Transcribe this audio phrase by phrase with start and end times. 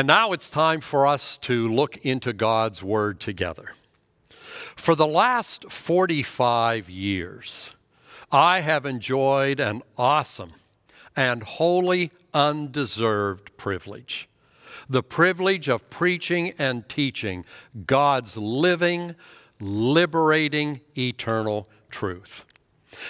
[0.00, 3.74] And now it's time for us to look into God's Word together.
[4.74, 7.76] For the last 45 years,
[8.32, 10.54] I have enjoyed an awesome
[11.14, 14.26] and wholly undeserved privilege
[14.88, 17.44] the privilege of preaching and teaching
[17.84, 19.16] God's living,
[19.60, 22.46] liberating, eternal truth.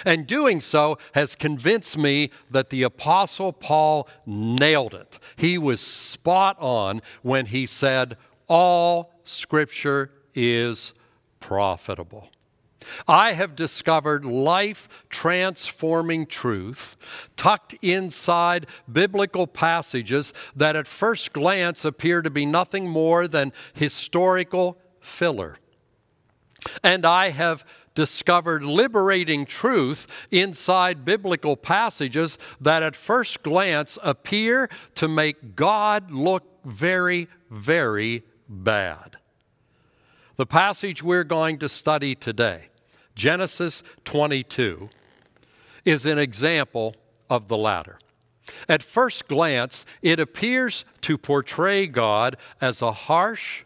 [0.05, 5.19] And doing so has convinced me that the Apostle Paul nailed it.
[5.35, 10.93] He was spot on when he said, All Scripture is
[11.39, 12.29] profitable.
[13.07, 16.97] I have discovered life transforming truth
[17.35, 24.77] tucked inside biblical passages that at first glance appear to be nothing more than historical
[24.99, 25.57] filler.
[26.83, 35.07] And I have discovered liberating truth inside biblical passages that at first glance appear to
[35.07, 39.17] make God look very, very bad.
[40.35, 42.69] The passage we're going to study today,
[43.15, 44.89] Genesis 22,
[45.85, 46.95] is an example
[47.29, 47.99] of the latter.
[48.67, 53.63] At first glance, it appears to portray God as a harsh,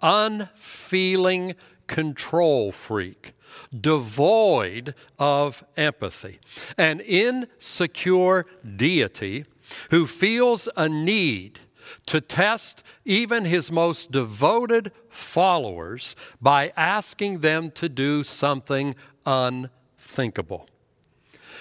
[0.00, 1.54] unfeeling
[1.86, 3.34] control freak
[3.78, 6.38] devoid of empathy,
[6.76, 9.44] an insecure deity
[9.90, 11.60] who feels a need
[12.06, 18.94] to test even his most devoted followers by asking them to do something
[19.26, 20.66] unthinkable.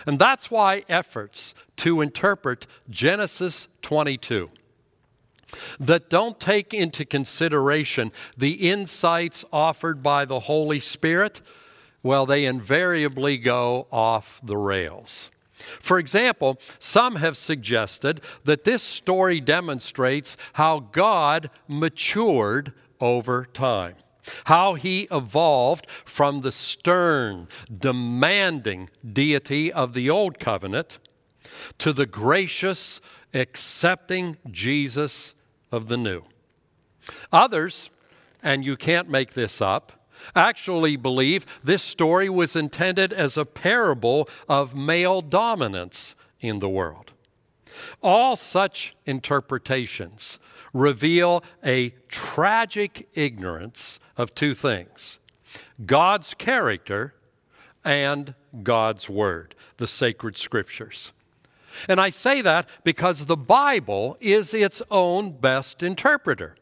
[0.06, 4.50] And that's why efforts to interpret Genesis 22
[5.80, 11.42] that don't take into consideration the insights offered by the Holy Spirit
[12.04, 15.32] well, they invariably go off the rails.
[15.80, 23.96] For example, some have suggested that this story demonstrates how God matured over time,
[24.46, 31.00] how he evolved from the stern, demanding deity of the Old Covenant
[31.78, 33.00] to the gracious,
[33.34, 35.34] accepting Jesus
[35.72, 36.24] of the New.
[37.32, 37.90] Others,
[38.42, 40.03] and you can't make this up,
[40.36, 47.12] actually believe this story was intended as a parable of male dominance in the world.
[48.02, 50.40] All such interpretations
[50.74, 55.20] reveal a tragic ignorance of two things
[55.86, 57.14] God's character
[57.84, 61.12] and God's Word, the sacred scriptures.
[61.90, 66.56] And I say that because the Bible is its own best interpreter.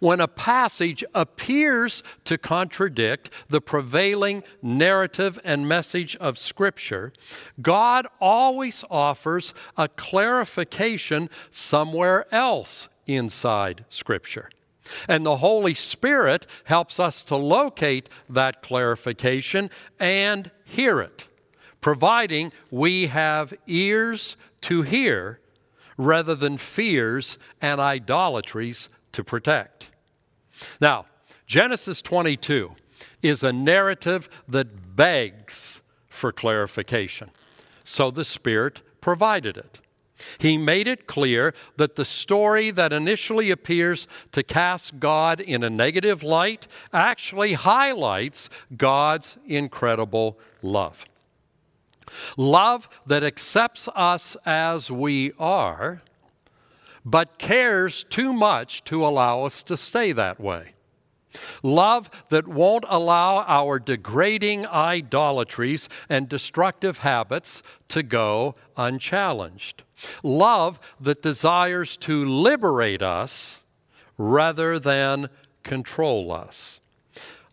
[0.00, 7.12] When a passage appears to contradict the prevailing narrative and message of Scripture,
[7.60, 14.50] God always offers a clarification somewhere else inside Scripture.
[15.08, 21.28] And the Holy Spirit helps us to locate that clarification and hear it,
[21.80, 25.40] providing we have ears to hear
[25.96, 29.90] rather than fears and idolatries to protect.
[30.80, 31.06] Now,
[31.46, 32.72] Genesis 22
[33.22, 37.30] is a narrative that begs for clarification.
[37.84, 39.78] So the Spirit provided it.
[40.38, 45.70] He made it clear that the story that initially appears to cast God in a
[45.70, 51.04] negative light actually highlights God's incredible love.
[52.36, 56.02] Love that accepts us as we are
[57.04, 60.74] but cares too much to allow us to stay that way.
[61.62, 69.82] Love that won't allow our degrading idolatries and destructive habits to go unchallenged.
[70.22, 73.62] Love that desires to liberate us
[74.16, 75.28] rather than
[75.62, 76.80] control us.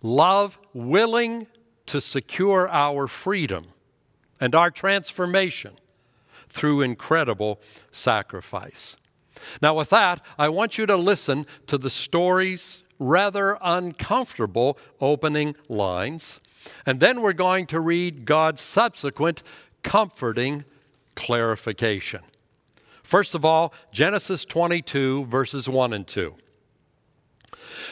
[0.01, 1.47] Love willing
[1.85, 3.67] to secure our freedom
[4.39, 5.73] and our transformation
[6.49, 7.59] through incredible
[7.91, 8.97] sacrifice.
[9.61, 16.39] Now, with that, I want you to listen to the story's rather uncomfortable opening lines,
[16.85, 19.41] and then we're going to read God's subsequent
[19.83, 20.63] comforting
[21.15, 22.21] clarification.
[23.03, 26.35] First of all, Genesis 22, verses 1 and 2.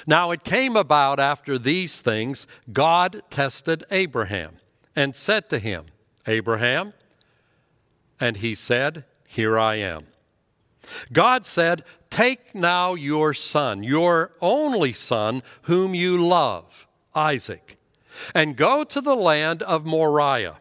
[0.07, 4.57] Now it came about after these things, God tested Abraham
[4.95, 5.85] and said to him,
[6.27, 6.93] Abraham,
[8.19, 10.07] and he said, Here I am.
[11.11, 17.77] God said, Take now your son, your only son, whom you love, Isaac,
[18.33, 20.57] and go to the land of Moriah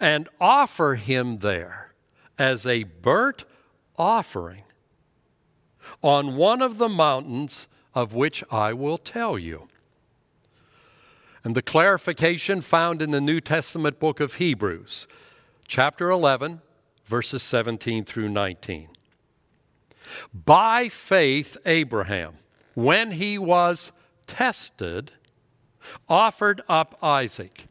[0.00, 1.94] and offer him there
[2.38, 3.44] as a burnt
[3.96, 4.64] offering
[6.02, 9.68] on one of the mountains of which I will tell you.
[11.44, 15.08] And the clarification found in the New Testament book of Hebrews,
[15.66, 16.60] chapter 11,
[17.04, 18.88] verses 17 through 19.
[20.32, 22.34] By faith, Abraham,
[22.74, 23.92] when he was
[24.26, 25.12] tested,
[26.08, 27.66] offered up Isaac.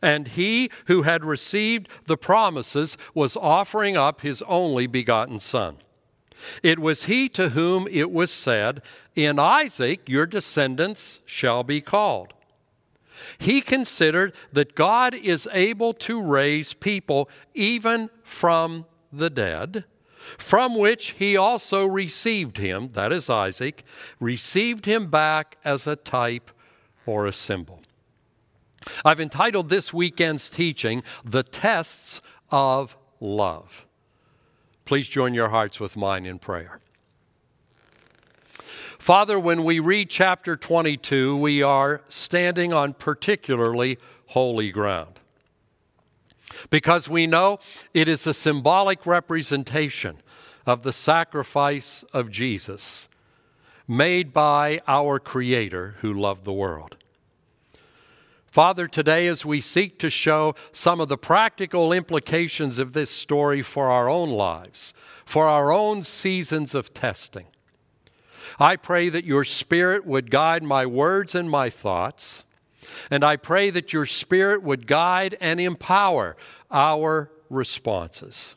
[0.00, 5.78] And he who had received the promises was offering up his only begotten son.
[6.62, 8.82] It was he to whom it was said,
[9.14, 12.34] In Isaac your descendants shall be called.
[13.38, 19.84] He considered that God is able to raise people even from the dead,
[20.38, 23.84] from which he also received him, that is Isaac,
[24.20, 26.50] received him back as a type
[27.06, 27.82] or a symbol.
[29.04, 32.20] I've entitled this weekend's teaching, The Tests
[32.50, 33.86] of Love.
[34.84, 36.80] Please join your hearts with mine in prayer.
[38.98, 45.18] Father, when we read chapter 22, we are standing on particularly holy ground
[46.70, 47.58] because we know
[47.94, 50.18] it is a symbolic representation
[50.66, 53.08] of the sacrifice of Jesus
[53.88, 56.96] made by our Creator who loved the world.
[58.46, 63.62] Father, today as we seek to show some of the practical implications of this story
[63.62, 64.92] for our own lives,
[65.24, 67.46] for our own seasons of testing,
[68.58, 72.44] I pray that your Spirit would guide my words and my thoughts,
[73.10, 76.36] and I pray that your Spirit would guide and empower
[76.70, 78.56] our responses.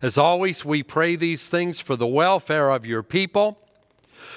[0.00, 3.58] As always, we pray these things for the welfare of your people,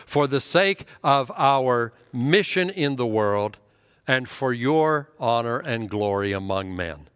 [0.06, 3.58] for the sake of our mission in the world
[4.08, 7.08] and for your honor and glory among men.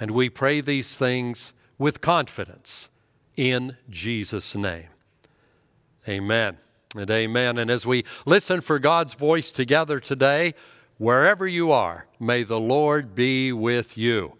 [0.00, 2.88] And we pray these things with confidence
[3.36, 4.88] in Jesus' name.
[6.08, 6.58] Amen
[6.96, 7.58] and amen.
[7.58, 10.54] And as we listen for God's voice together today,
[10.98, 14.36] wherever you are, may the Lord be with you.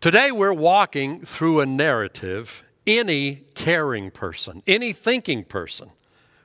[0.00, 5.90] Today we're walking through a narrative any caring person, any thinking person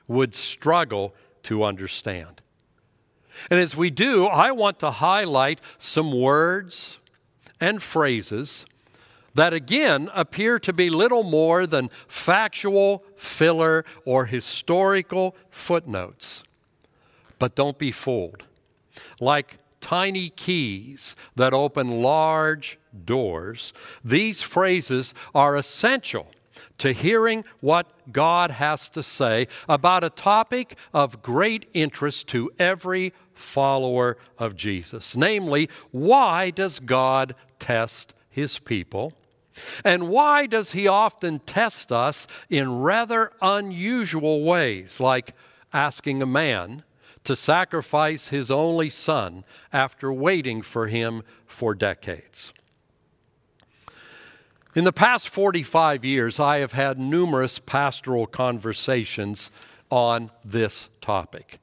[0.06, 2.42] would struggle to understand.
[3.50, 6.98] And as we do, I want to highlight some words
[7.60, 8.66] and phrases
[9.34, 16.43] that again appear to be little more than factual filler or historical footnotes.
[17.44, 18.44] But don't be fooled.
[19.20, 26.28] Like tiny keys that open large doors, these phrases are essential
[26.78, 33.12] to hearing what God has to say about a topic of great interest to every
[33.34, 35.14] follower of Jesus.
[35.14, 39.12] Namely, why does God test his people?
[39.84, 45.34] And why does he often test us in rather unusual ways, like
[45.74, 46.84] asking a man
[47.24, 52.52] to sacrifice his only son after waiting for him for decades?
[54.74, 59.50] In the past 45 years, I have had numerous pastoral conversations
[59.88, 61.60] on this topic.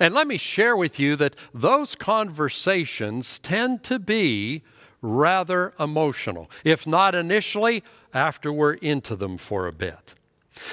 [0.00, 4.62] And let me share with you that those conversations tend to be
[5.02, 7.82] rather emotional, if not initially,
[8.14, 10.14] after we're into them for a bit.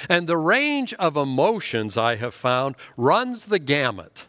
[0.10, 4.28] And the range of emotions I have found runs the gamut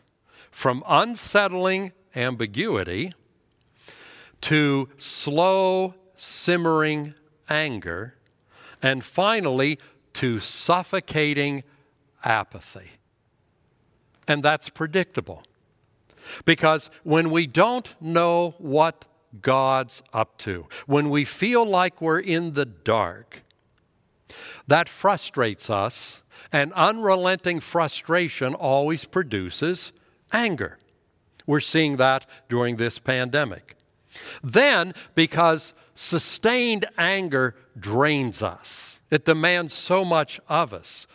[0.50, 3.14] from unsettling ambiguity
[4.42, 7.14] to slow, simmering
[7.48, 8.14] anger,
[8.82, 9.78] and finally
[10.14, 11.62] to suffocating
[12.24, 12.90] apathy.
[14.26, 15.42] And that's predictable.
[16.44, 19.04] Because when we don't know what
[19.40, 23.42] God's up to, when we feel like we're in the dark,
[24.66, 26.22] that frustrates us,
[26.52, 29.92] and unrelenting frustration always produces
[30.32, 30.78] anger.
[31.46, 33.76] We're seeing that during this pandemic.
[34.42, 41.06] Then, because sustained anger drains us, it demands so much of us,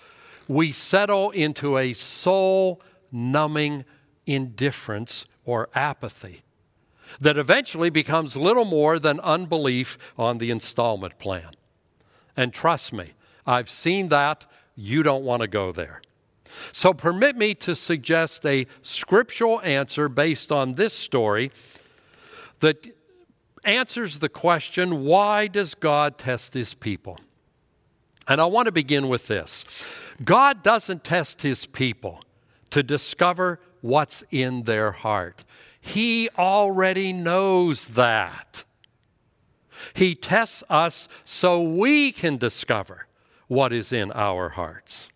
[0.48, 2.82] we settle into a soul
[3.12, 3.86] numbing
[4.26, 6.42] indifference or apathy
[7.20, 11.52] that eventually becomes little more than unbelief on the installment plan.
[12.38, 13.14] And trust me,
[13.46, 14.46] I've seen that.
[14.76, 16.02] You don't want to go there.
[16.72, 21.52] So permit me to suggest a scriptural answer based on this story
[22.60, 22.86] that
[23.66, 27.20] answers the question why does God test his people?
[28.28, 29.66] And I want to begin with this
[30.24, 32.22] God doesn't test his people
[32.70, 35.44] to discover what's in their heart.
[35.80, 38.64] He already knows that.
[39.94, 43.08] He tests us so we can discover
[43.48, 45.10] what is in our hearts.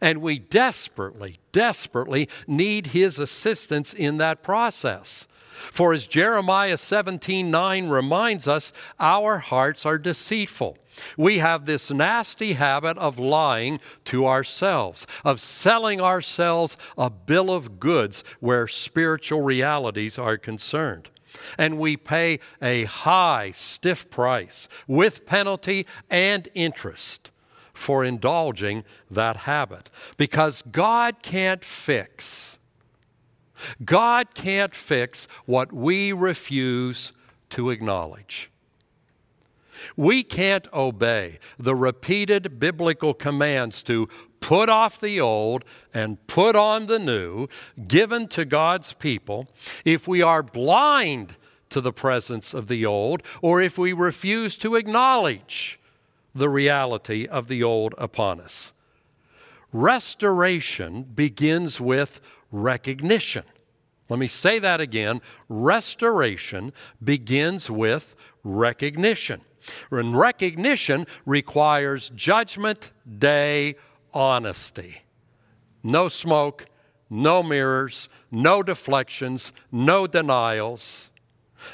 [0.00, 5.26] And we desperately, desperately need his assistance in that process.
[5.56, 10.76] For as Jeremiah 17 9 reminds us, our hearts are deceitful.
[11.16, 17.80] We have this nasty habit of lying to ourselves, of selling ourselves a bill of
[17.80, 21.10] goods where spiritual realities are concerned.
[21.58, 27.30] And we pay a high, stiff price with penalty and interest
[27.72, 32.58] for indulging that habit because God can't fix.
[33.84, 37.12] God can't fix what we refuse
[37.50, 38.50] to acknowledge.
[39.96, 44.08] We can't obey the repeated biblical commands to
[44.40, 47.48] put off the old and put on the new
[47.86, 49.48] given to God's people
[49.84, 51.36] if we are blind
[51.70, 55.80] to the presence of the old or if we refuse to acknowledge
[56.34, 58.72] the reality of the old upon us.
[59.72, 63.44] Restoration begins with recognition.
[64.08, 65.20] Let me say that again.
[65.48, 68.14] Restoration begins with
[68.44, 69.40] recognition.
[69.90, 73.76] And recognition requires judgment day
[74.16, 75.02] honesty.
[75.82, 76.66] No smoke,
[77.10, 81.10] no mirrors, no deflections, no denials,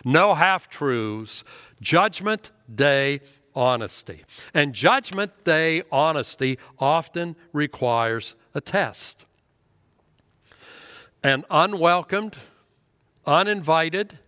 [0.05, 1.45] no half truths.
[1.81, 3.21] Judgment day
[3.55, 4.25] honesty.
[4.53, 9.25] And judgment day honesty often requires a test.
[11.23, 12.37] An unwelcomed,
[13.25, 14.19] uninvited,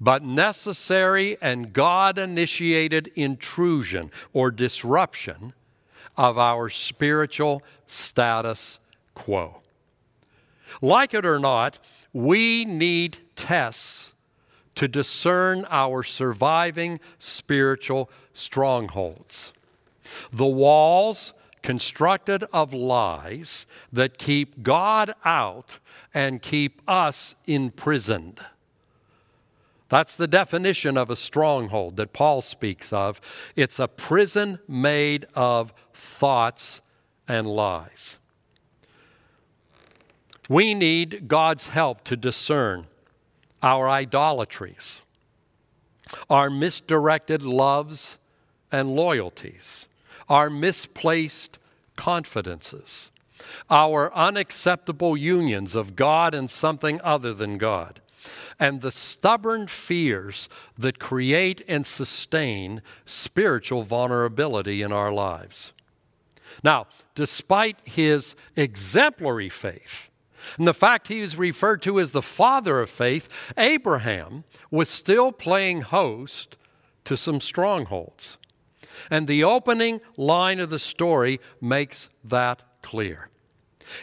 [0.00, 5.54] but necessary and God initiated intrusion or disruption
[6.16, 8.78] of our spiritual status
[9.14, 9.62] quo.
[10.80, 11.78] Like it or not,
[12.12, 14.12] we need tests
[14.74, 19.52] to discern our surviving spiritual strongholds.
[20.32, 25.78] The walls constructed of lies that keep God out
[26.12, 28.40] and keep us imprisoned.
[29.92, 33.20] That's the definition of a stronghold that Paul speaks of.
[33.54, 36.80] It's a prison made of thoughts
[37.28, 38.18] and lies.
[40.48, 42.86] We need God's help to discern
[43.62, 45.02] our idolatries,
[46.30, 48.16] our misdirected loves
[48.72, 49.88] and loyalties,
[50.26, 51.58] our misplaced
[51.96, 53.10] confidences,
[53.68, 58.00] our unacceptable unions of God and something other than God
[58.58, 60.48] and the stubborn fears
[60.78, 65.72] that create and sustain spiritual vulnerability in our lives.
[66.62, 70.10] Now, despite his exemplary faith,
[70.58, 75.32] and the fact he is referred to as the father of faith, Abraham was still
[75.32, 76.56] playing host
[77.04, 78.38] to some strongholds.
[79.10, 83.28] And the opening line of the story makes that clear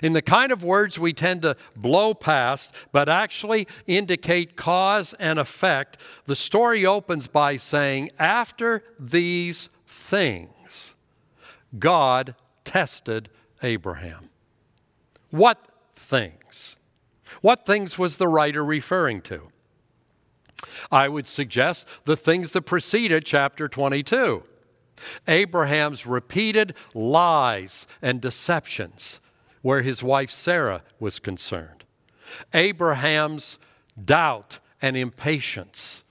[0.01, 5.39] in the kind of words we tend to blow past, but actually indicate cause and
[5.39, 10.95] effect, the story opens by saying, After these things,
[11.77, 13.29] God tested
[13.61, 14.29] Abraham.
[15.29, 16.77] What things?
[17.41, 19.49] What things was the writer referring to?
[20.91, 24.43] I would suggest the things that preceded chapter 22.
[25.27, 29.19] Abraham's repeated lies and deceptions
[29.61, 31.83] where his wife Sarah was concerned.
[32.53, 33.57] Abraham's
[34.03, 36.03] doubt and impatience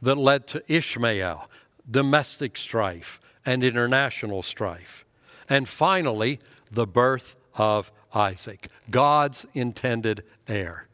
[0.00, 1.50] that led to Ishmael,
[1.90, 5.04] domestic strife, and international strife.
[5.48, 10.86] And finally, the birth of Isaac, God's intended heir.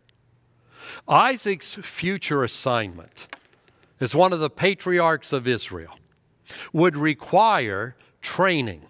[1.08, 3.28] Isaac's future assignment
[4.00, 5.98] as one of the patriarchs of Israel
[6.72, 8.82] would require training,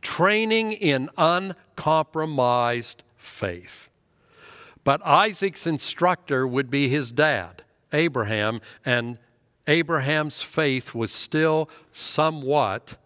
[0.00, 3.88] training in un compromised faith.
[4.84, 9.16] But Isaac's instructor would be his dad, Abraham, and
[9.66, 12.98] Abraham's faith was still somewhat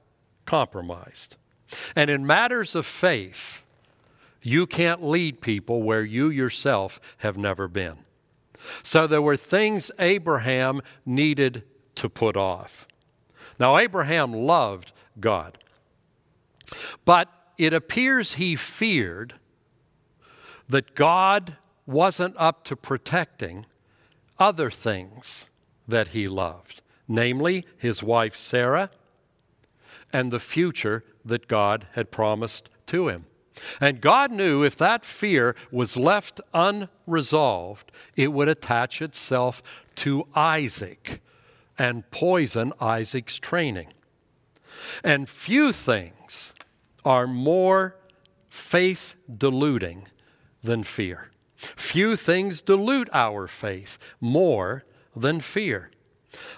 [0.45, 1.37] compromised.
[1.95, 3.62] And in matters of faith,
[4.43, 7.99] you can't lead people where you yourself have never been.
[8.83, 11.62] So there were things Abraham needed
[11.95, 12.88] to put off.
[13.61, 14.90] Now, Abraham loved
[15.21, 15.59] God,
[17.04, 19.34] but it appears he feared
[20.68, 21.56] that God
[21.87, 23.66] wasn't up to protecting
[24.38, 25.46] other things
[25.87, 28.90] that he loved, namely his wife Sarah
[30.12, 33.26] and the future that God had promised to him.
[33.80, 39.62] And God knew if that fear was left unresolved, it would attach itself
[39.96, 41.23] to Isaac
[41.78, 43.92] and poison Isaac's training.
[45.02, 46.53] And few things
[47.04, 47.96] are more
[48.49, 50.08] faith diluting
[50.62, 51.30] than fear.
[51.56, 54.84] Few things dilute our faith more
[55.14, 55.90] than fear.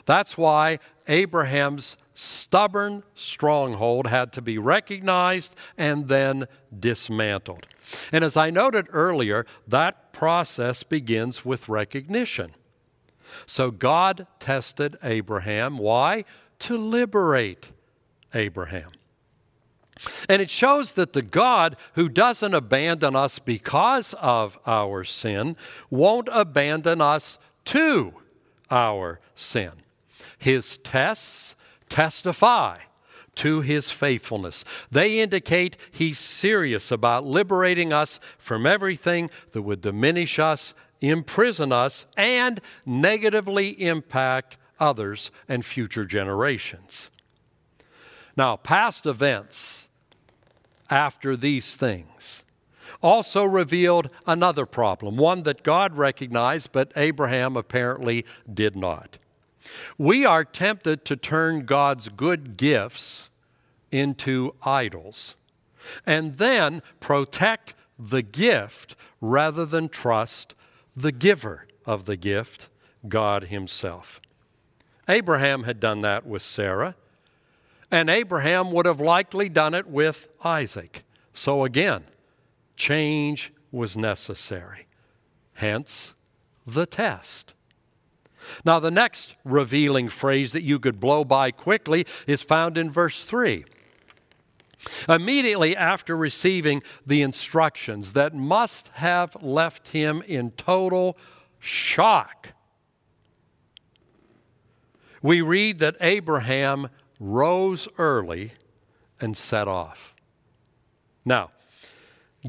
[0.04, 6.46] That's why Abraham's stubborn stronghold had to be recognized and then
[6.78, 7.66] dismantled.
[8.10, 12.54] And as I noted earlier, that process begins with recognition.
[13.44, 15.78] So God tested Abraham.
[15.78, 16.24] Why?
[16.60, 17.72] To liberate
[18.32, 18.90] Abraham.
[20.28, 25.56] And it shows that the God who doesn't abandon us because of our sin
[25.90, 28.14] won't abandon us to
[28.70, 29.72] our sin.
[30.38, 31.54] His tests
[31.88, 32.78] testify
[33.36, 34.64] to his faithfulness.
[34.90, 42.06] They indicate he's serious about liberating us from everything that would diminish us, imprison us,
[42.16, 47.10] and negatively impact others and future generations.
[48.36, 49.85] Now, past events
[50.90, 52.44] after these things
[53.02, 59.18] also revealed another problem, one that God recognized, but Abraham apparently did not.
[59.98, 63.30] We are tempted to turn God's good gifts
[63.90, 65.36] into idols
[66.04, 70.54] and then protect the gift rather than trust
[70.96, 72.68] the giver of the gift,
[73.08, 74.20] God Himself.
[75.08, 76.96] Abraham had done that with Sarah,
[77.90, 81.04] and Abraham would have likely done it with Isaac.
[81.32, 82.04] So again,
[82.76, 84.86] change was necessary.
[85.54, 86.14] Hence
[86.66, 87.54] the test.
[88.64, 93.24] Now, the next revealing phrase that you could blow by quickly is found in verse
[93.24, 93.64] 3.
[95.08, 101.16] Immediately after receiving the instructions that must have left him in total
[101.58, 102.52] shock,
[105.22, 106.88] we read that Abraham
[107.18, 108.52] rose early
[109.20, 110.14] and set off.
[111.24, 111.50] Now,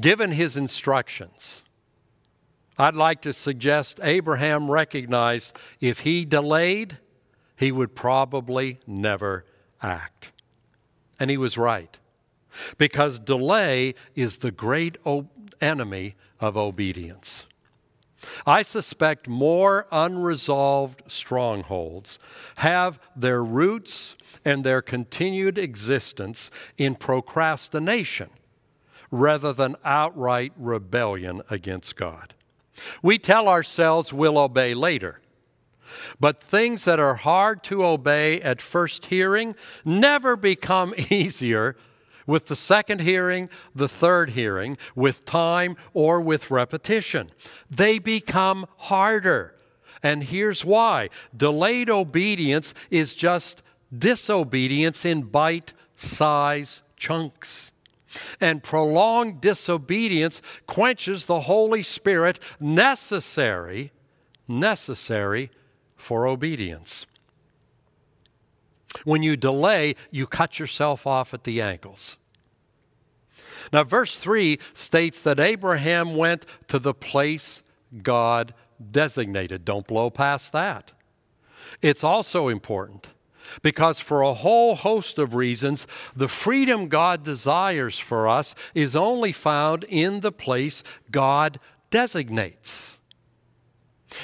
[0.00, 1.62] given his instructions,
[2.78, 6.98] I'd like to suggest Abraham recognized if he delayed,
[7.56, 9.44] he would probably never
[9.82, 10.30] act.
[11.18, 11.98] And he was right.
[12.76, 14.96] Because delay is the great
[15.60, 17.47] enemy of obedience.
[18.46, 22.18] I suspect more unresolved strongholds
[22.56, 28.30] have their roots and their continued existence in procrastination
[29.10, 32.34] rather than outright rebellion against God.
[33.02, 35.20] We tell ourselves we'll obey later.
[36.20, 39.54] But things that are hard to obey at first hearing
[39.84, 41.76] never become easier
[42.28, 47.32] with the second hearing, the third hearing, with time or with repetition.
[47.68, 49.56] They become harder.
[50.02, 53.62] And here's why delayed obedience is just
[53.96, 57.72] disobedience in bite size chunks
[58.40, 63.90] and prolonged disobedience quenches the Holy Spirit necessary,
[64.46, 65.50] necessary
[65.96, 67.06] for obedience.
[69.04, 72.16] When you delay, you cut yourself off at the ankles.
[73.72, 77.62] Now, verse 3 states that Abraham went to the place
[78.02, 78.54] God
[78.90, 79.64] designated.
[79.64, 80.92] Don't blow past that.
[81.82, 83.08] It's also important
[83.62, 89.32] because, for a whole host of reasons, the freedom God desires for us is only
[89.32, 91.58] found in the place God
[91.90, 92.97] designates.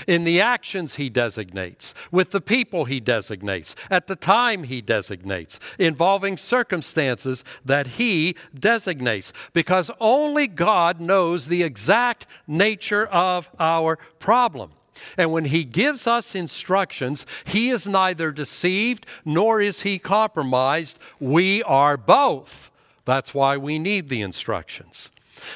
[0.06, 5.60] In the actions he designates, with the people he designates, at the time he designates,
[5.78, 14.72] involving circumstances that he designates, because only God knows the exact nature of our problem.
[15.18, 20.98] And when he gives us instructions, he is neither deceived nor is he compromised.
[21.20, 22.70] We are both.
[23.04, 25.10] That's why we need the instructions.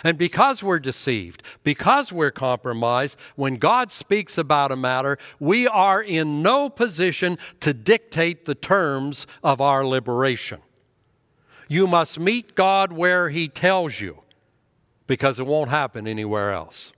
[0.05, 6.03] And because we're deceived, because we're compromised, when God speaks about a matter, we are
[6.03, 10.61] in no position to dictate the terms of our liberation.
[11.69, 14.23] You must meet God where He tells you,
[15.07, 16.93] because it won't happen anywhere else.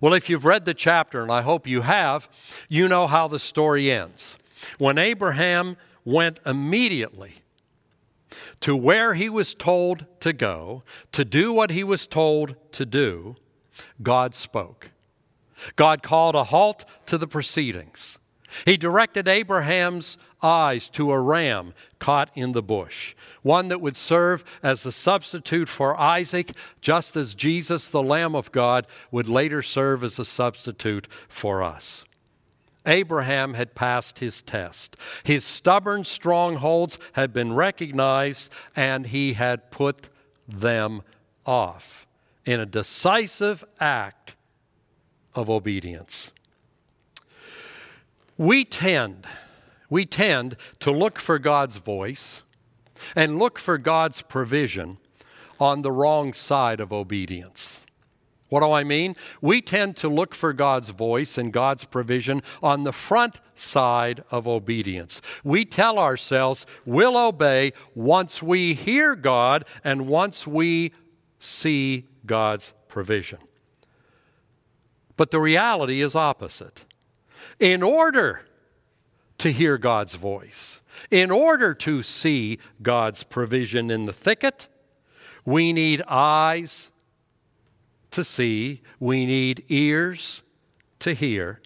[0.00, 2.28] Well, if you've read the chapter, and I hope you have,
[2.68, 4.38] you know how the story ends.
[4.78, 7.39] When Abraham went immediately
[8.60, 13.36] to where he was told to go, to do what he was told to do,
[14.02, 14.90] God spoke.
[15.76, 18.18] God called a halt to the proceedings.
[18.64, 24.42] He directed Abraham's eyes to a ram caught in the bush, one that would serve
[24.62, 30.02] as a substitute for Isaac, just as Jesus, the Lamb of God, would later serve
[30.02, 32.04] as a substitute for us.
[32.86, 34.96] Abraham had passed his test.
[35.22, 40.08] His stubborn strongholds had been recognized, and he had put
[40.48, 41.02] them
[41.44, 42.06] off
[42.44, 44.34] in a decisive act
[45.34, 46.30] of obedience.
[48.38, 49.26] We tend,
[49.90, 52.42] we tend to look for God's voice
[53.14, 54.98] and look for God's provision
[55.58, 57.79] on the wrong side of obedience.
[58.50, 59.16] What do I mean?
[59.40, 64.46] We tend to look for God's voice and God's provision on the front side of
[64.46, 65.22] obedience.
[65.44, 70.92] We tell ourselves we'll obey once we hear God and once we
[71.38, 73.38] see God's provision.
[75.16, 76.84] But the reality is opposite.
[77.60, 78.42] In order
[79.38, 84.66] to hear God's voice, in order to see God's provision in the thicket,
[85.44, 86.90] we need eyes
[88.10, 90.42] to see, we need ears
[91.00, 91.60] to hear,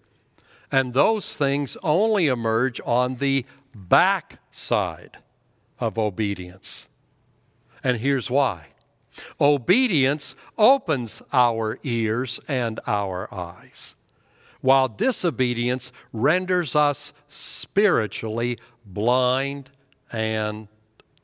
[0.71, 5.19] and those things only emerge on the back side
[5.81, 6.89] of obedience.
[7.83, 8.69] And here's why
[9.41, 13.95] obedience opens our ears and our eyes,
[14.61, 19.71] while disobedience renders us spiritually blind
[20.13, 20.69] and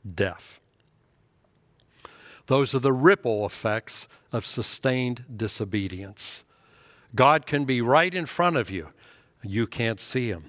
[0.05, 0.59] deaf.
[2.47, 6.43] Those are the ripple effects of sustained disobedience.
[7.13, 8.89] God can be right in front of you,
[9.43, 10.45] you can't see him.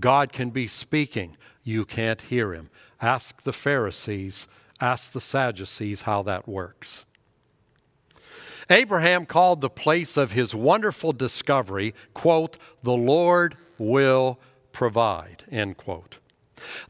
[0.00, 2.70] God can be speaking, you can't hear him.
[3.02, 4.48] Ask the Pharisees,
[4.80, 7.04] ask the Sadducees how that works.
[8.70, 14.38] Abraham called the place of his wonderful discovery, quote, the Lord will
[14.72, 16.18] provide, end quote.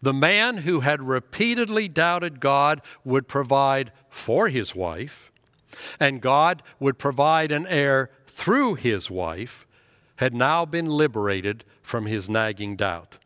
[0.01, 5.31] The man who had repeatedly doubted God would provide for his wife,
[5.99, 9.67] and God would provide an heir through his wife,
[10.17, 13.19] had now been liberated from his nagging doubt.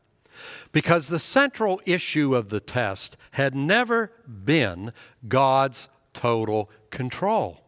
[0.73, 4.91] Because the central issue of the test had never been
[5.29, 7.63] God's total control.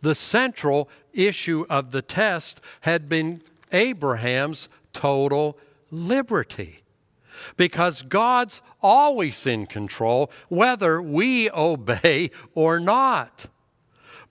[0.00, 5.58] The central issue of the test had been Abraham's total
[5.90, 6.78] liberty.
[7.56, 13.46] Because God's always in control, whether we obey or not.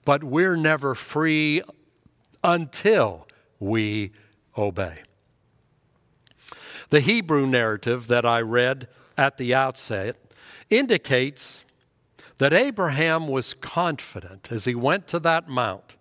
[0.04, 1.62] But we're never free
[2.42, 3.26] until
[3.58, 4.12] we
[4.56, 4.98] obey.
[6.90, 10.16] The Hebrew narrative that I read at the outset
[10.70, 11.64] indicates
[12.38, 15.96] that Abraham was confident as he went to that mount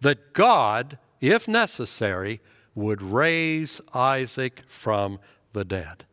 [0.00, 2.40] that God, if necessary,
[2.74, 5.18] would raise Isaac from
[5.52, 6.04] the dead.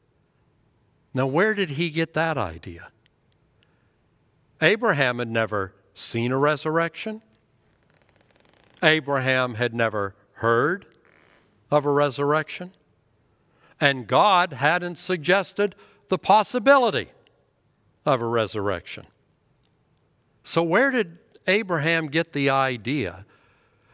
[1.13, 2.89] Now, where did he get that idea?
[4.61, 7.21] Abraham had never seen a resurrection.
[8.81, 10.85] Abraham had never heard
[11.69, 12.71] of a resurrection.
[13.79, 15.75] And God hadn't suggested
[16.09, 17.09] the possibility
[18.05, 19.05] of a resurrection.
[20.43, 23.25] So, where did Abraham get the idea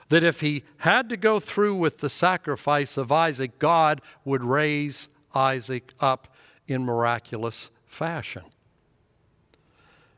[0.10, 5.08] that if he had to go through with the sacrifice of Isaac, God would raise
[5.34, 6.34] Isaac up
[6.68, 8.44] in miraculous fashion.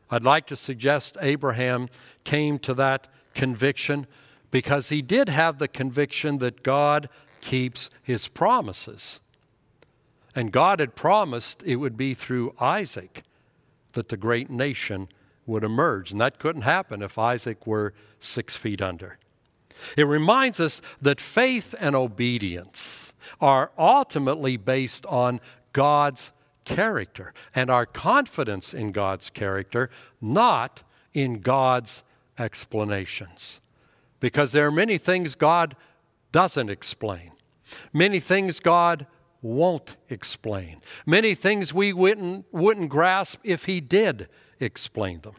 [0.10, 1.90] I'd like to suggest Abraham
[2.24, 4.08] came to that conviction
[4.52, 7.10] because he did have the conviction that God
[7.42, 9.20] keeps his promises.
[10.36, 13.24] And God had promised it would be through Isaac
[13.94, 15.10] that the great nation
[15.46, 16.12] would emerge.
[16.12, 19.18] And that couldn't happen if Isaac were six feet under.
[19.96, 25.40] It reminds us that faith and obedience are ultimately based on
[25.74, 26.32] God's
[26.68, 32.04] character and our confidence in God's character, not in God's
[32.38, 33.62] explanations.
[34.20, 35.76] Because there are many things God
[36.32, 37.32] doesn't explain,
[37.94, 39.08] many things God
[39.42, 44.28] won't explain, many things we wouldn't, wouldn't grasp if He did
[44.60, 45.36] explain them.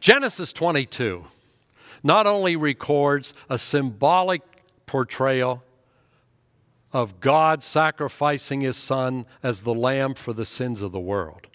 [0.00, 1.24] Genesis 22
[2.02, 4.40] not only records a symbolic
[4.86, 5.62] portrayal
[6.92, 11.46] of God sacrificing his son as the lamb for the sins of the world.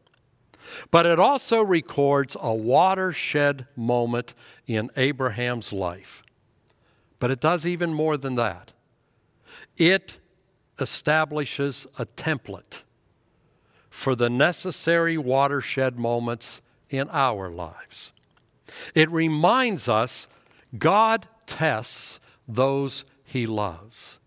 [0.92, 4.34] But it also records a watershed moment
[4.66, 6.24] in Abraham's life.
[7.20, 8.72] But it does even more than that.
[9.78, 10.20] It
[10.80, 12.82] establishes a template
[13.90, 18.12] for the necessary watershed moments in our lives.
[18.94, 20.28] It reminds us
[20.78, 24.20] God tests those he loves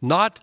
[0.00, 0.40] not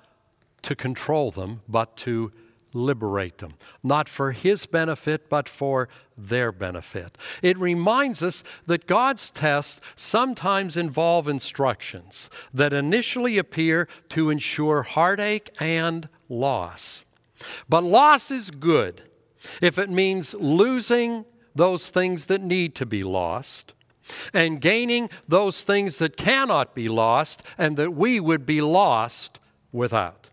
[0.63, 2.31] to control them, but to
[2.73, 7.17] liberate them, not for his benefit, but for their benefit.
[7.41, 15.49] It reminds us that God's tests sometimes involve instructions that initially appear to ensure heartache
[15.59, 17.03] and loss.
[17.69, 19.03] But loss is good
[19.61, 23.73] if it means losing those things that need to be lost
[24.33, 29.39] and gaining those things that cannot be lost and that we would be lost
[29.71, 30.29] without.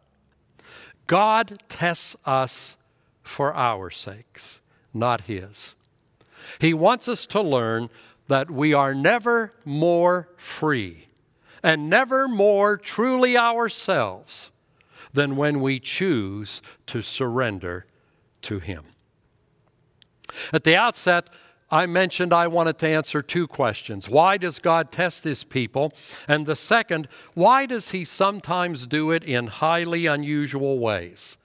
[1.06, 2.76] God tests us
[3.22, 4.60] for our sakes,
[4.92, 5.74] not His.
[6.58, 7.88] He wants us to learn
[8.28, 11.08] that we are never more free
[11.62, 14.50] and never more truly ourselves
[15.12, 17.86] than when we choose to surrender
[18.42, 18.84] to Him.
[20.52, 21.28] At the outset,
[21.70, 24.08] I mentioned I wanted to answer two questions.
[24.08, 25.92] Why does God test his people?
[26.28, 31.36] And the second, why does he sometimes do it in highly unusual ways?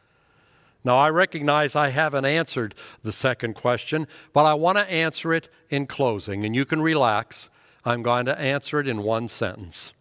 [0.83, 5.49] Now, I recognize I haven't answered the second question, but I want to answer it
[5.69, 7.49] in closing, and you can relax.
[7.83, 9.93] I'm going to answer it in one sentence.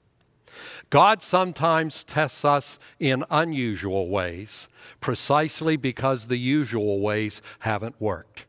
[0.91, 4.69] God sometimes tests us in unusual ways,
[5.01, 8.47] precisely because the usual ways haven't worked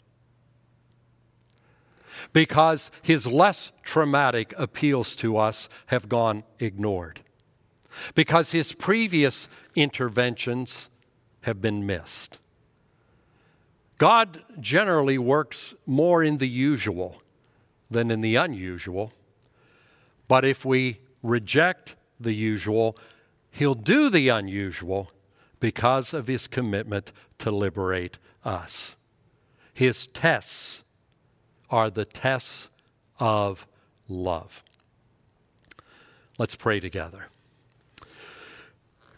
[2.33, 7.21] because his less traumatic appeals to us have gone ignored,
[8.15, 10.89] because his previous interventions
[11.41, 12.39] have been missed.
[13.97, 17.21] God generally works more in the usual
[17.91, 19.11] than in the unusual,
[20.27, 22.97] but if we reject the usual,
[23.51, 25.11] he'll do the unusual
[25.59, 28.95] because of his commitment to liberate us.
[29.73, 30.83] His tests
[31.69, 32.69] are the tests
[33.19, 33.67] of
[34.07, 34.63] love.
[36.37, 37.27] Let's pray together.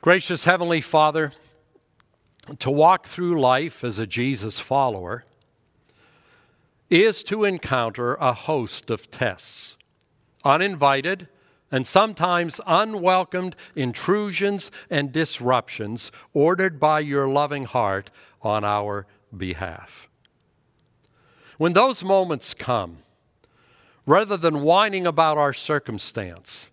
[0.02, 1.32] Gracious Heavenly Father,
[2.58, 5.26] to walk through life as a Jesus follower
[6.90, 9.78] is to encounter a host of tests,
[10.44, 11.28] uninvited
[11.72, 18.10] and sometimes unwelcomed intrusions and disruptions ordered by your loving heart
[18.42, 20.10] on our behalf.
[21.62, 23.04] When those moments come,
[24.08, 26.72] rather than whining about our circumstance,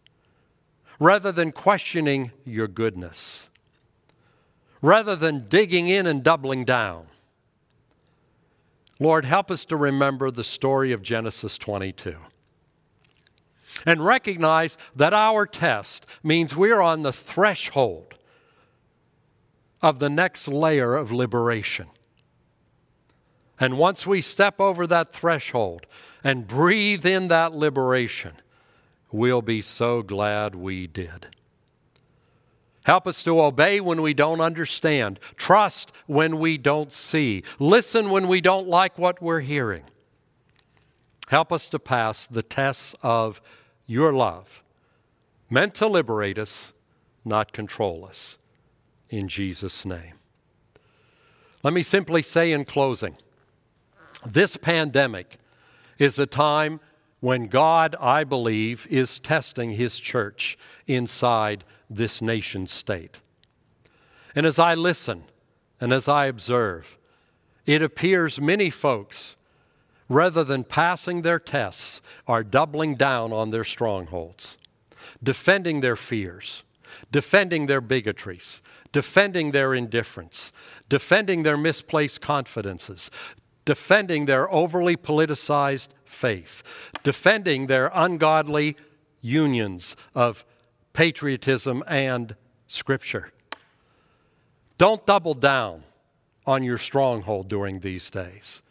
[0.98, 3.50] rather than questioning your goodness,
[4.80, 7.08] rather than digging in and doubling down,
[8.98, 12.16] Lord, help us to remember the story of Genesis 22
[13.84, 18.14] and recognize that our test means we're on the threshold
[19.82, 21.88] of the next layer of liberation.
[23.60, 25.86] And once we step over that threshold
[26.22, 28.34] and breathe in that liberation,
[29.10, 31.26] we'll be so glad we did.
[32.84, 38.28] Help us to obey when we don't understand, trust when we don't see, listen when
[38.28, 39.82] we don't like what we're hearing.
[41.28, 43.42] Help us to pass the tests of
[43.86, 44.62] your love,
[45.50, 46.72] meant to liberate us,
[47.24, 48.38] not control us.
[49.10, 50.14] In Jesus' name.
[51.62, 53.16] Let me simply say in closing,
[54.26, 55.38] this pandemic
[55.98, 56.80] is a time
[57.20, 63.20] when God, I believe, is testing His church inside this nation state.
[64.34, 65.24] And as I listen
[65.80, 66.98] and as I observe,
[67.66, 69.36] it appears many folks,
[70.08, 74.56] rather than passing their tests, are doubling down on their strongholds,
[75.22, 76.62] defending their fears,
[77.10, 80.52] defending their bigotries, defending their indifference,
[80.88, 83.10] defending their misplaced confidences,
[83.68, 88.74] defending their overly politicized faith, defending their ungodly
[89.20, 90.42] unions of
[90.94, 92.34] patriotism and
[92.66, 93.30] Scripture.
[94.78, 95.82] Don't double down
[96.46, 98.62] on your stronghold during these days.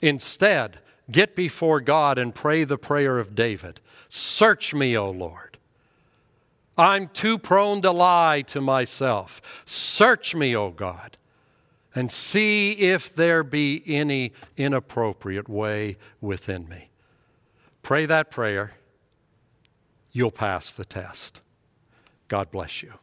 [0.00, 3.78] Instead, get before God and pray the prayer of David
[4.08, 5.56] Search me, O Lord.
[6.76, 9.62] I'm too prone to lie to myself.
[9.66, 11.16] Search me, O God
[11.94, 16.90] and see if there be any inappropriate way within me.
[17.82, 18.72] Pray that prayer.
[20.12, 21.40] You'll pass the test.
[22.28, 22.94] God bless you.